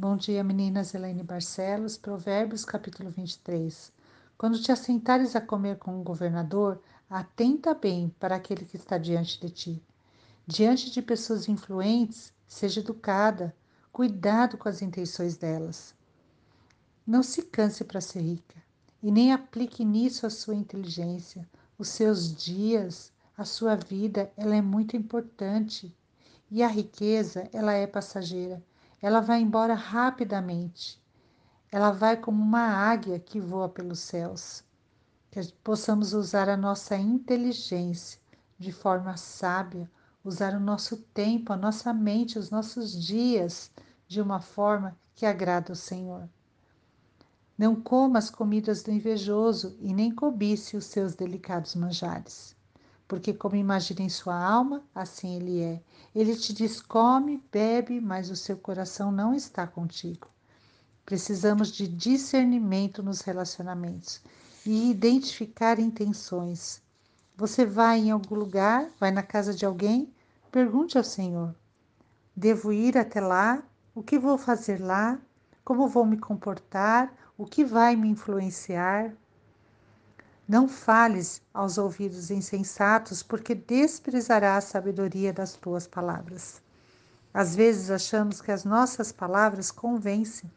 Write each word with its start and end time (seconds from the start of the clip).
Bom 0.00 0.16
dia, 0.16 0.44
meninas. 0.44 0.94
Elaine 0.94 1.24
Barcelos, 1.24 1.98
Provérbios, 1.98 2.64
capítulo 2.64 3.10
23. 3.10 3.92
Quando 4.38 4.62
te 4.62 4.70
assentares 4.70 5.34
a 5.34 5.40
comer 5.40 5.76
com 5.76 6.00
o 6.00 6.04
governador, 6.04 6.80
atenta 7.10 7.74
bem 7.74 8.14
para 8.20 8.36
aquele 8.36 8.64
que 8.64 8.76
está 8.76 8.96
diante 8.96 9.40
de 9.40 9.50
ti. 9.50 9.82
Diante 10.46 10.92
de 10.92 11.02
pessoas 11.02 11.48
influentes, 11.48 12.32
seja 12.46 12.78
educada, 12.78 13.52
cuidado 13.90 14.56
com 14.56 14.68
as 14.68 14.82
intenções 14.82 15.36
delas. 15.36 15.92
Não 17.04 17.24
se 17.24 17.42
canse 17.42 17.82
para 17.82 18.00
ser 18.00 18.20
rica 18.20 18.54
e 19.02 19.10
nem 19.10 19.32
aplique 19.32 19.84
nisso 19.84 20.26
a 20.26 20.30
sua 20.30 20.54
inteligência, 20.54 21.44
os 21.76 21.88
seus 21.88 22.32
dias, 22.32 23.12
a 23.36 23.44
sua 23.44 23.74
vida, 23.74 24.30
ela 24.36 24.54
é 24.54 24.62
muito 24.62 24.96
importante. 24.96 25.92
E 26.48 26.62
a 26.62 26.68
riqueza, 26.68 27.50
ela 27.52 27.72
é 27.72 27.84
passageira 27.84 28.62
ela 29.00 29.20
vai 29.20 29.40
embora 29.40 29.74
rapidamente. 29.74 31.00
Ela 31.70 31.90
vai 31.90 32.16
como 32.16 32.42
uma 32.42 32.66
águia 32.66 33.18
que 33.18 33.40
voa 33.40 33.68
pelos 33.68 34.00
céus. 34.00 34.64
Que 35.30 35.40
possamos 35.62 36.12
usar 36.12 36.48
a 36.48 36.56
nossa 36.56 36.96
inteligência 36.96 38.20
de 38.58 38.72
forma 38.72 39.16
sábia, 39.16 39.88
usar 40.24 40.54
o 40.54 40.60
nosso 40.60 40.96
tempo, 40.96 41.52
a 41.52 41.56
nossa 41.56 41.92
mente, 41.92 42.38
os 42.38 42.50
nossos 42.50 42.92
dias 42.92 43.70
de 44.08 44.20
uma 44.20 44.40
forma 44.40 44.96
que 45.14 45.24
agrada 45.24 45.72
o 45.72 45.76
Senhor. 45.76 46.28
Não 47.56 47.76
coma 47.76 48.18
as 48.18 48.30
comidas 48.30 48.82
do 48.82 48.90
invejoso 48.90 49.76
e 49.80 49.92
nem 49.92 50.12
cobice 50.12 50.76
os 50.76 50.86
seus 50.86 51.14
delicados 51.14 51.74
manjares 51.74 52.57
porque 53.08 53.32
como 53.32 53.56
imagina 53.56 54.02
em 54.02 54.08
sua 54.10 54.38
alma, 54.38 54.84
assim 54.94 55.36
ele 55.36 55.62
é. 55.62 55.80
Ele 56.14 56.36
te 56.36 56.52
diz: 56.52 56.80
come, 56.82 57.42
bebe, 57.50 58.00
mas 58.00 58.30
o 58.30 58.36
seu 58.36 58.56
coração 58.58 59.10
não 59.10 59.34
está 59.34 59.66
contigo. 59.66 60.28
Precisamos 61.06 61.72
de 61.72 61.88
discernimento 61.88 63.02
nos 63.02 63.22
relacionamentos 63.22 64.20
e 64.66 64.90
identificar 64.90 65.78
intenções. 65.78 66.82
Você 67.34 67.64
vai 67.64 68.00
em 68.00 68.10
algum 68.10 68.34
lugar, 68.34 68.90
vai 69.00 69.10
na 69.10 69.22
casa 69.22 69.54
de 69.54 69.64
alguém, 69.64 70.12
pergunte 70.52 70.98
ao 70.98 71.04
Senhor: 71.04 71.54
devo 72.36 72.72
ir 72.74 72.98
até 72.98 73.22
lá? 73.22 73.62
O 73.94 74.02
que 74.02 74.18
vou 74.18 74.36
fazer 74.36 74.82
lá? 74.82 75.18
Como 75.64 75.88
vou 75.88 76.04
me 76.04 76.18
comportar? 76.18 77.10
O 77.38 77.46
que 77.46 77.64
vai 77.64 77.96
me 77.96 78.08
influenciar? 78.08 79.14
Não 80.48 80.66
fales 80.66 81.42
aos 81.52 81.76
ouvidos 81.76 82.30
insensatos, 82.30 83.22
porque 83.22 83.54
desprezará 83.54 84.56
a 84.56 84.62
sabedoria 84.62 85.30
das 85.30 85.52
tuas 85.52 85.86
palavras. 85.86 86.62
Às 87.34 87.54
vezes 87.54 87.90
achamos 87.90 88.40
que 88.40 88.50
as 88.50 88.64
nossas 88.64 89.12
palavras 89.12 89.70
convencem, 89.70 90.50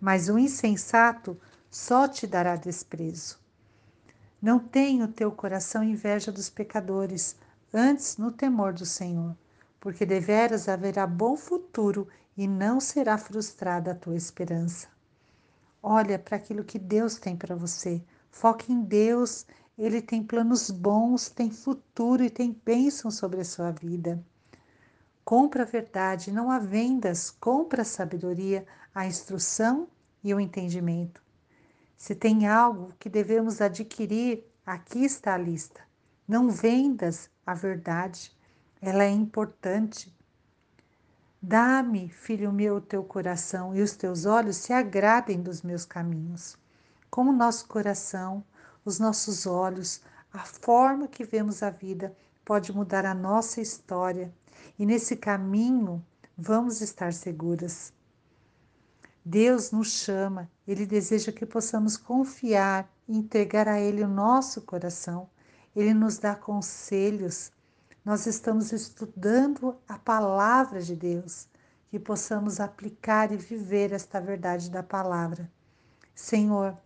mas 0.00 0.28
o 0.28 0.36
insensato 0.36 1.38
só 1.70 2.08
te 2.08 2.26
dará 2.26 2.56
desprezo. 2.56 3.38
Não 4.42 4.58
tenha 4.58 5.04
o 5.04 5.12
teu 5.12 5.30
coração 5.30 5.84
inveja 5.84 6.32
dos 6.32 6.50
pecadores, 6.50 7.36
antes 7.72 8.16
no 8.16 8.32
temor 8.32 8.72
do 8.72 8.84
Senhor, 8.84 9.36
porque 9.78 10.04
deveras 10.04 10.68
haverá 10.68 11.06
bom 11.06 11.36
futuro 11.36 12.08
e 12.36 12.48
não 12.48 12.80
será 12.80 13.16
frustrada 13.16 13.92
a 13.92 13.94
tua 13.94 14.16
esperança. 14.16 14.88
Olha 15.80 16.18
para 16.18 16.36
aquilo 16.36 16.64
que 16.64 16.80
Deus 16.80 17.14
tem 17.16 17.36
para 17.36 17.54
você 17.54 18.02
Foque 18.36 18.70
em 18.70 18.82
Deus, 18.82 19.46
Ele 19.78 20.02
tem 20.02 20.22
planos 20.22 20.70
bons, 20.70 21.30
tem 21.30 21.50
futuro 21.50 22.22
e 22.22 22.28
tem 22.28 22.52
bênção 22.66 23.10
sobre 23.10 23.40
a 23.40 23.44
sua 23.46 23.70
vida. 23.70 24.22
Compra 25.24 25.62
a 25.62 25.66
verdade, 25.66 26.30
não 26.30 26.50
há 26.50 26.58
vendas, 26.58 27.30
compra 27.30 27.80
a 27.80 27.84
sabedoria, 27.84 28.66
a 28.94 29.06
instrução 29.06 29.88
e 30.22 30.34
o 30.34 30.38
entendimento. 30.38 31.22
Se 31.96 32.14
tem 32.14 32.46
algo 32.46 32.92
que 32.98 33.08
devemos 33.08 33.62
adquirir, 33.62 34.44
aqui 34.66 35.02
está 35.02 35.32
a 35.32 35.38
lista. 35.38 35.80
Não 36.28 36.50
vendas 36.50 37.30
a 37.46 37.54
verdade, 37.54 38.36
ela 38.82 39.04
é 39.04 39.10
importante. 39.10 40.14
Dá-me, 41.40 42.10
filho 42.10 42.52
meu, 42.52 42.76
o 42.76 42.80
teu 42.82 43.02
coração 43.02 43.74
e 43.74 43.80
os 43.80 43.96
teus 43.96 44.26
olhos 44.26 44.56
se 44.58 44.74
agradem 44.74 45.40
dos 45.40 45.62
meus 45.62 45.86
caminhos 45.86 46.58
como 47.16 47.32
nosso 47.32 47.66
coração, 47.66 48.44
os 48.84 48.98
nossos 48.98 49.46
olhos, 49.46 50.02
a 50.30 50.40
forma 50.40 51.08
que 51.08 51.24
vemos 51.24 51.62
a 51.62 51.70
vida 51.70 52.14
pode 52.44 52.74
mudar 52.74 53.06
a 53.06 53.14
nossa 53.14 53.58
história 53.58 54.30
e 54.78 54.84
nesse 54.84 55.16
caminho 55.16 56.04
vamos 56.36 56.82
estar 56.82 57.14
seguras. 57.14 57.90
Deus 59.24 59.70
nos 59.70 59.92
chama, 59.92 60.50
Ele 60.68 60.84
deseja 60.84 61.32
que 61.32 61.46
possamos 61.46 61.96
confiar 61.96 62.86
e 63.08 63.16
entregar 63.16 63.66
a 63.66 63.80
Ele 63.80 64.02
o 64.02 64.08
nosso 64.08 64.60
coração. 64.60 65.30
Ele 65.74 65.94
nos 65.94 66.18
dá 66.18 66.34
conselhos. 66.34 67.50
Nós 68.04 68.26
estamos 68.26 68.72
estudando 68.72 69.74
a 69.88 69.98
palavra 69.98 70.82
de 70.82 70.94
Deus, 70.94 71.48
que 71.88 71.98
possamos 71.98 72.60
aplicar 72.60 73.32
e 73.32 73.38
viver 73.38 73.92
esta 73.92 74.20
verdade 74.20 74.68
da 74.68 74.82
palavra. 74.82 75.50
Senhor, 76.14 76.76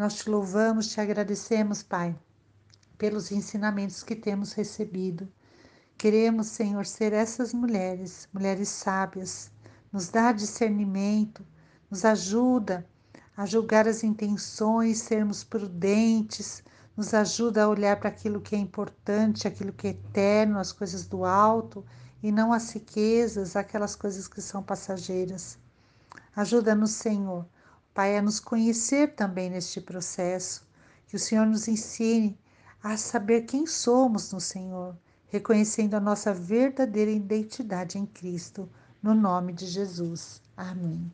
nós 0.00 0.14
te 0.14 0.30
louvamos, 0.30 0.88
te 0.88 0.98
agradecemos, 0.98 1.82
Pai, 1.82 2.18
pelos 2.96 3.30
ensinamentos 3.30 4.02
que 4.02 4.16
temos 4.16 4.54
recebido. 4.54 5.30
Queremos, 5.98 6.46
Senhor, 6.46 6.86
ser 6.86 7.12
essas 7.12 7.52
mulheres, 7.52 8.26
mulheres 8.32 8.70
sábias. 8.70 9.50
Nos 9.92 10.08
dá 10.08 10.32
discernimento, 10.32 11.46
nos 11.90 12.06
ajuda 12.06 12.88
a 13.36 13.44
julgar 13.44 13.86
as 13.86 14.02
intenções, 14.02 15.02
sermos 15.02 15.44
prudentes, 15.44 16.64
nos 16.96 17.12
ajuda 17.12 17.64
a 17.64 17.68
olhar 17.68 18.00
para 18.00 18.08
aquilo 18.08 18.40
que 18.40 18.56
é 18.56 18.58
importante, 18.58 19.46
aquilo 19.46 19.70
que 19.70 19.88
é 19.88 19.90
eterno, 19.90 20.58
as 20.58 20.72
coisas 20.72 21.06
do 21.06 21.26
alto 21.26 21.84
e 22.22 22.32
não 22.32 22.54
as 22.54 22.70
riquezas, 22.70 23.54
aquelas 23.54 23.94
coisas 23.94 24.26
que 24.26 24.40
são 24.40 24.62
passageiras. 24.62 25.58
Ajuda-nos, 26.34 26.92
Senhor, 26.92 27.44
Pai, 28.00 28.16
a 28.16 28.22
nos 28.22 28.40
conhecer 28.40 29.14
também 29.14 29.50
neste 29.50 29.78
processo, 29.78 30.66
que 31.06 31.16
o 31.16 31.18
Senhor 31.18 31.44
nos 31.44 31.68
ensine 31.68 32.34
a 32.82 32.96
saber 32.96 33.42
quem 33.42 33.66
somos 33.66 34.32
no 34.32 34.40
Senhor, 34.40 34.96
reconhecendo 35.28 35.92
a 35.92 36.00
nossa 36.00 36.32
verdadeira 36.32 37.10
identidade 37.10 37.98
em 37.98 38.06
Cristo, 38.06 38.66
no 39.02 39.14
nome 39.14 39.52
de 39.52 39.66
Jesus. 39.66 40.40
Amém. 40.56 41.12